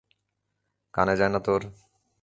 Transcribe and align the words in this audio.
কানে 0.93 1.13
যায় 1.19 1.31
না 1.33 1.39
তোর! 1.45 1.61